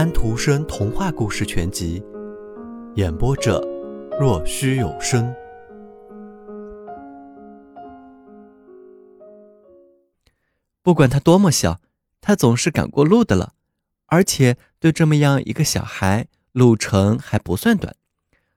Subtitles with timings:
[0.00, 2.02] 安徒生童话故事全集，
[2.94, 3.60] 演播者：
[4.18, 5.30] 若虚有声。
[10.80, 11.82] 不管他多么小，
[12.22, 13.52] 他总是赶过路的了。
[14.06, 17.94] 而且对这么样一个小孩，路程还不算短。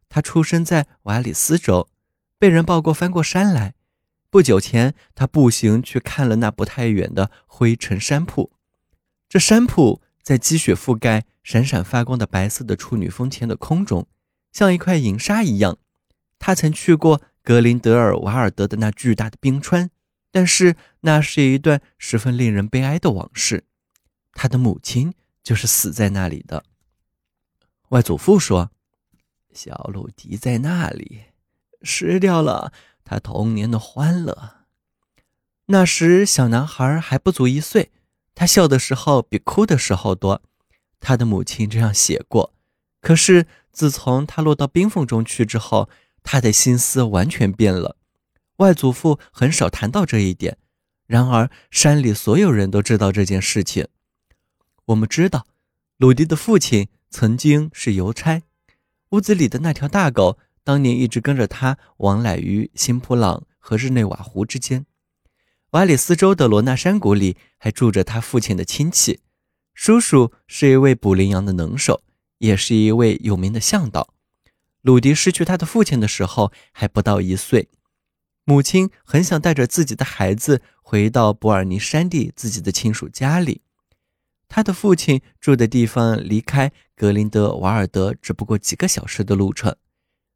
[0.08, 1.90] 他出生在瓦里斯州，
[2.40, 3.74] 被人抱过翻过山来。
[4.30, 8.54] 不久前，他步行去看了那不太远的灰尘山铺。
[9.28, 10.02] 这山铺。
[10.24, 14.08] 在积雪覆盖、闪闪发光的白色的处女峰前的空中，
[14.54, 15.78] 像一块银沙一样。
[16.40, 19.90] 他曾去过格林德尔瓦尔德的那巨大的冰川，
[20.32, 23.66] 但是那是一段十分令人悲哀的往事。
[24.32, 26.64] 他的母亲就是死在那里的。
[27.90, 28.72] 外祖父说
[29.54, 31.24] ：“小鲁迪在那里，
[31.82, 32.72] 失掉了
[33.04, 34.66] 他童年的欢乐。
[35.66, 37.92] 那时小男孩还不足一岁。”
[38.36, 40.42] 他笑的时候比哭的时候多，
[41.00, 42.54] 他的母亲这样写过。
[43.02, 45.90] 可是自从他落到冰缝中去之后，
[46.24, 47.98] 他的心思完全变了。
[48.58, 50.58] 外祖父很少谈到这一点，
[51.06, 53.88] 然而山里所有人都知道这件事情。
[54.86, 55.46] 我们知道，
[55.98, 58.44] 鲁迪的父亲曾经是邮差，
[59.10, 64.86] 屋子里的那条大狗当年一直跟着他往来于新普朗和日内瓦湖之间。
[65.74, 69.22] 瓦里斯州的罗纳山谷里还住着他父亲的亲戚，
[69.74, 72.04] 叔叔是一位捕羚羊的能手，
[72.38, 74.14] 也是一位有名的向导。
[74.84, 77.70] 鲁迪失去他的父亲的时候还不到一岁，
[78.44, 83.62] 母亲很想带着自己的孩子回到伯尔尼山地自己的亲属家里。
[84.48, 89.76] 他的父亲住的地方离开格林德瓦尔德只不过几个小时的路程。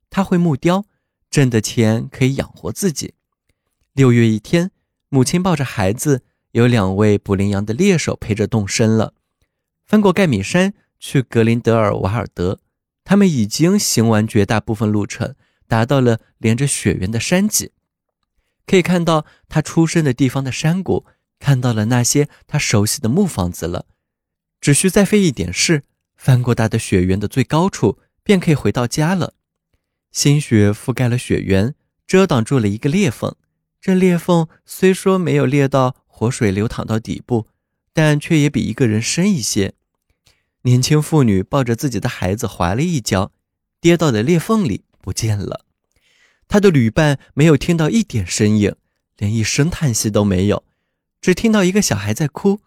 [0.10, 0.86] 他会木雕，
[1.30, 3.14] 挣的钱可以养活自己。
[3.94, 4.72] 六月一天。
[5.10, 9.14] 母亲抱着孩子，有两位捕羚羊的猎手陪着动身了，
[9.86, 12.60] 翻过盖米山去格林德尔瓦尔德。
[13.06, 15.36] 他们已经行完绝大部分路程，
[15.66, 17.72] 达到了连着雪原的山脊，
[18.66, 21.06] 可以看到他出生的地方的山谷，
[21.40, 23.86] 看到了那些他熟悉的木房子了。
[24.60, 25.84] 只需再费一点事，
[26.18, 29.36] 翻过大的雪原的最高处，便可以回到家了。
[30.12, 31.76] 新雪覆盖了雪原，
[32.06, 33.34] 遮挡住了一个裂缝。
[33.80, 37.48] 这裂缝虽说没有裂到活水流淌到底部，
[37.94, 39.74] 但却也比一个人深一些。
[40.64, 43.32] 年轻妇女抱着自己的孩子滑了一跤，
[43.80, 45.66] 跌到了裂缝里不见了。
[46.48, 48.74] 他的旅伴没有听到一点声音，
[49.18, 50.64] 连一声叹息都没有，
[51.22, 52.60] 只听到一个小孩在哭。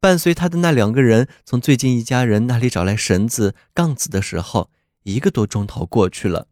[0.00, 4.70] 伴随他的那两个人从最近一家人那里找来绳子、杠子的时候，
[5.04, 6.48] 一个多钟头过去了。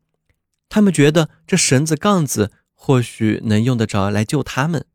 [0.68, 2.52] 他们觉得这绳子、杠子。
[2.82, 4.86] 或许能用得着来救他们，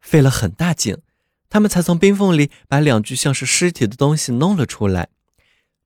[0.00, 0.96] 费了很大劲，
[1.50, 5.10] 他们才从冰缝里把两具像是尸体的东西弄了出来。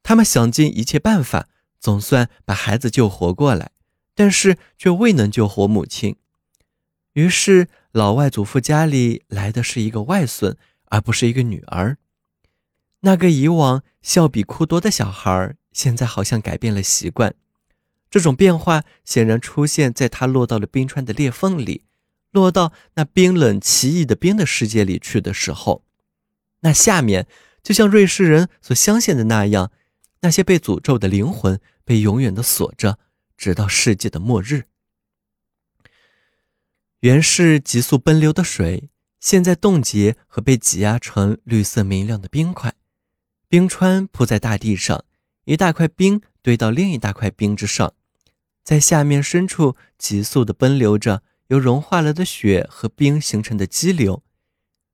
[0.04, 1.48] 他们想尽一切办法，
[1.80, 3.72] 总算把孩子救活过来，
[4.14, 6.14] 但是却未能救活母亲。
[7.14, 11.98] 于是，老外祖父家里来的是一个外孙，而不是一个女儿。
[13.00, 17.34] 那个以往笑比哭多的小孩，现在好像改变了习惯。
[18.12, 21.86] 这种变化显然出现在他落到了冰川的裂缝里，
[22.30, 25.82] 落到那冰冷奇异的冰的世界里去的时候，
[26.60, 27.26] 那下面
[27.62, 29.72] 就像瑞士人所相信的那样，
[30.20, 32.98] 那些被诅咒的灵魂被永远的锁着，
[33.38, 34.64] 直到世界的末日。
[37.00, 38.90] 原是急速奔流的水，
[39.20, 42.74] 现在冻结和被挤压成绿色明亮的冰块，
[43.48, 45.02] 冰川铺在大地上，
[45.46, 47.94] 一大块冰堆到另一大块冰之上。
[48.64, 54.22] 在下面深处急速地奔流着由融化了的雪和冰形成的激流，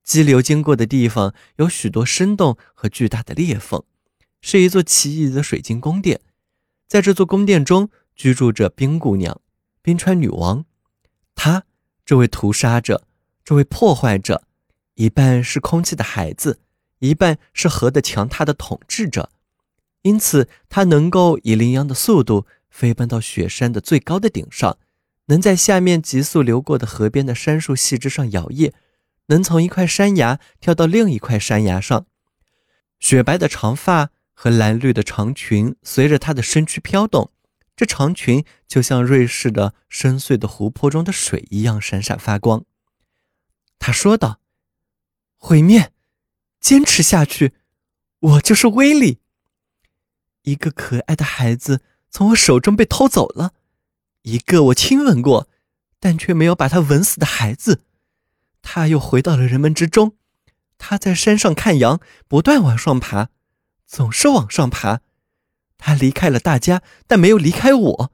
[0.03, 3.83] 激流经过的地方有许多深洞和巨大的裂缝，
[4.41, 6.19] 是一座奇异的水晶宫殿。
[6.87, 9.39] 在这座宫殿中居住着冰姑娘、
[9.83, 10.65] 冰川女王。
[11.35, 11.65] 她，
[12.03, 13.05] 这位屠杀者，
[13.43, 14.43] 这位破坏者，
[14.95, 16.59] 一半是空气的孩子，
[16.97, 19.29] 一半是河的强大的统治者。
[20.01, 22.47] 因此，她能够以羚羊的速度。
[22.69, 24.77] 飞奔到雪山的最高的顶上，
[25.25, 28.71] 能在下面急速流过的河边的杉树细枝上摇曳，
[29.27, 32.05] 能从一块山崖跳到另一块山崖上。
[32.99, 37.31] 雪白的长发和蓝绿的长裙随着她的身躯飘动，
[37.75, 42.65] 这长裙就像瑞士的深邃的湖泊中的水一样闪闪发光。
[43.77, 44.39] 他说道
[45.37, 45.91] ：“毁灭，
[46.59, 47.53] 坚持下去，
[48.19, 49.19] 我就是威力。
[50.43, 53.53] 一个可爱的孩子。”从我手中被偷走了，
[54.23, 55.47] 一个我亲吻过，
[55.99, 57.83] 但却没有把他吻死的孩子。
[58.61, 60.15] 他又回到了人们之中。
[60.77, 63.29] 他在山上看羊，不断往上爬，
[63.85, 65.01] 总是往上爬。
[65.77, 68.11] 他离开了大家，但没有离开我。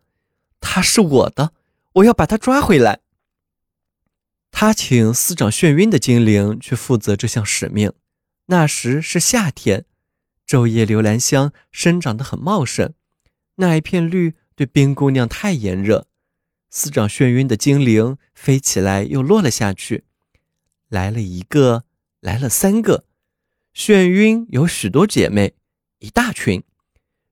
[0.59, 1.53] 他是我的，
[1.93, 3.01] 我要把他抓回来。
[4.49, 7.93] 他请司长眩晕的精灵去负责这项使命。
[8.47, 9.85] 那时是夏天，
[10.47, 12.93] 昼夜流兰香生长得很茂盛。
[13.55, 16.07] 那一片绿对冰姑娘太炎热。
[16.69, 20.03] 司长眩晕的精灵飞起来又落了下去。
[20.89, 21.85] 来了一个，
[22.19, 23.05] 来了三个。
[23.73, 25.53] 眩晕有许多姐妹，
[25.99, 26.63] 一大群。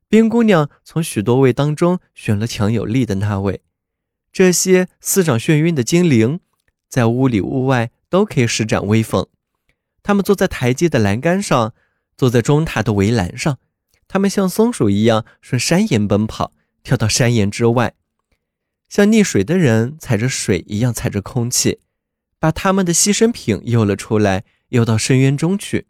[0.07, 3.61] 冰姑娘从许多位当中选了强有力的那位。
[4.31, 6.39] 这些司长眩晕的精灵，
[6.87, 9.27] 在屋里屋外都可以施展威风。
[10.01, 11.73] 他们坐在台阶的栏杆上，
[12.15, 13.59] 坐在钟塔的围栏上。
[14.13, 17.95] 他们像松鼠一样顺山岩奔跑，跳到山岩之外，
[18.87, 21.79] 像溺水的人踩着水一样踩着空气，
[22.37, 25.87] 把他们的牺牲品游了出来，游到深渊中去。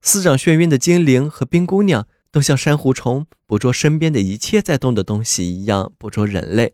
[0.00, 6.72] 司长眩晕的精灵和冰姑娘都像珊瑚虫捕捉身边的一切在动的东西一样捕捉人类。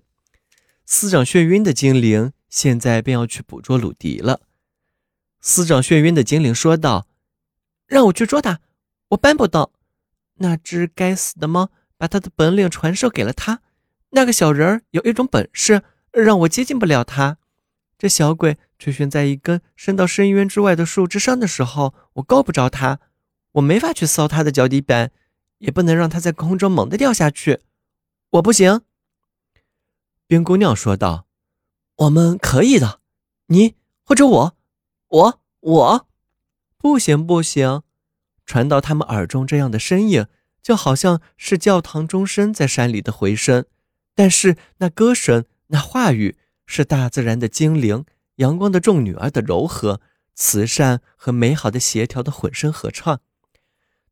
[0.87, 4.43] 司长眩晕的精灵现在便要去捕捉鲁迪了。
[5.41, 7.09] 司长眩晕的精灵说道
[7.89, 8.61] ：“让我去捉他，
[9.09, 9.73] 我搬不到。
[10.41, 13.63] 那只该死的猫把他的本领传授给了他。
[14.11, 15.83] 那个小人儿有一种本事，
[16.13, 17.39] 让我接近不了他。
[17.97, 22.99] 这小鬼垂悬在一根伸到深渊之外的树枝上的时候，我够不着他，
[23.53, 25.13] 我没法去搔他的脚底板，
[25.59, 27.61] 也不能让他在空中猛地掉下去。
[28.31, 28.83] 我不行。”
[30.27, 31.27] 冰姑娘说道
[31.97, 33.01] ：“我们可以的，
[33.47, 34.57] 你或者我。”
[35.11, 36.07] 我我，
[36.79, 37.83] 不行不行！
[38.51, 40.27] 传到他们耳中这样的声音，
[40.61, 43.65] 就好像是教堂钟声在山里的回声。
[44.17, 46.37] 但是那歌声、那话语，
[46.67, 48.05] 是大自然的精灵、
[48.39, 50.01] 阳光的众女儿的柔和、
[50.35, 53.21] 慈善和美好的协调的混声合唱。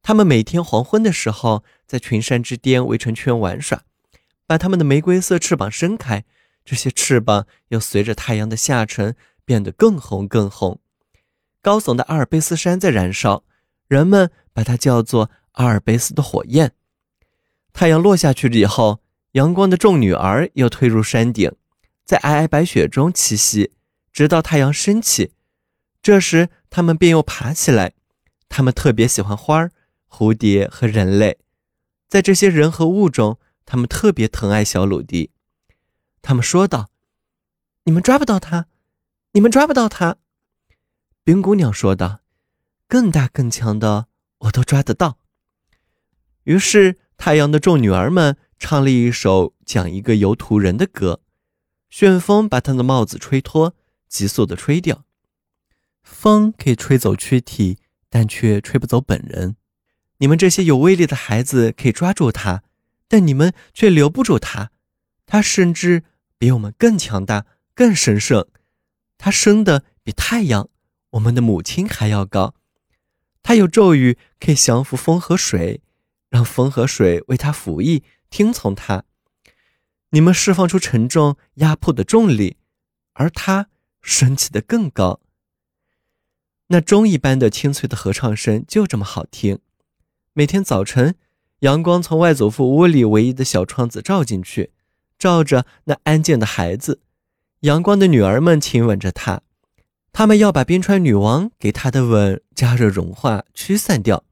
[0.03, 3.83] 他们每天黄昏的时候，在群山之巅围成圈玩耍，
[4.47, 6.25] 把他们的玫瑰色翅膀伸开，
[6.65, 10.79] 这些翅膀又随着太阳的下沉变得更红更红。
[11.61, 13.43] 高耸的阿尔卑斯山在燃烧，
[13.89, 16.73] 人们把它叫做阿尔卑斯的火焰。
[17.73, 19.01] 太阳落下去了以后，
[19.33, 21.51] 阳光的众女儿又退入山顶，
[22.05, 23.73] 在皑皑白雪中栖息，
[24.13, 25.33] 直到太阳升起。
[26.01, 27.95] 这时，它们便又爬起来。
[28.49, 29.73] 它们特别喜欢花儿、
[30.09, 31.39] 蝴蝶和人类，
[32.09, 35.31] 在这些人和物中，它们特别疼爱小鲁迪。
[36.23, 36.91] 他们说道
[37.85, 38.67] ：“你们抓不到它，
[39.33, 40.17] 你们抓不到它。”
[41.23, 42.21] 冰姑娘说道
[42.89, 44.07] ：“更大更强的，
[44.39, 45.19] 我都抓得到。”
[46.45, 51.21] 于是，太阳的众女儿们唱了一首讲一个游途人的歌。
[51.91, 53.75] 旋风把她的帽子吹脱，
[54.09, 55.05] 急速的吹掉。
[56.03, 59.57] 风可以吹走躯体，但却吹不走本人。
[60.19, 62.63] 你们这些有威力的孩子可以抓住它，
[63.07, 64.71] 但你们却留不住它。
[65.27, 66.05] 它甚至
[66.39, 67.45] 比我们更强大、
[67.75, 68.47] 更神圣。
[69.19, 70.71] 它生的比太阳。
[71.13, 72.55] 我们的母亲还要高，
[73.49, 75.81] 他有咒语可以降服风和水，
[76.29, 79.05] 让风和水为他服役，听从他。
[80.11, 82.59] 你们释放出沉重压迫的重力，
[83.15, 83.69] 而他
[84.03, 85.21] 升起的更高。
[86.67, 89.61] 那钟一般的清脆的合唱声就这么好听。
[90.35, 91.15] 每天早晨，
[91.61, 94.73] 阳光从外祖父屋里唯一的小窗子照进去，
[95.19, 97.01] 照着那安静的孩子。
[97.61, 99.41] 阳光的女儿们亲吻着他。
[100.19, 104.25] 他们要把冰川女王给他的吻加热融化驱散掉，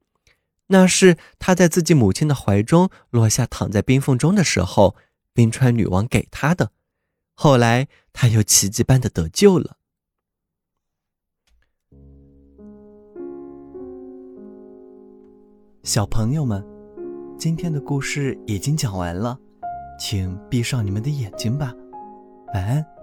[0.66, 4.96] 那是他在自己母亲的怀中落下躺在冰缝中的时候，
[5.32, 6.72] 冰川女王给他的。
[7.34, 9.76] 后来他又奇迹般的得救了。
[15.84, 16.66] 小朋友们，
[17.38, 19.38] 今天的故事已经讲完了，
[20.00, 21.72] 请闭上你们的眼睛吧，
[22.54, 22.95] 晚安。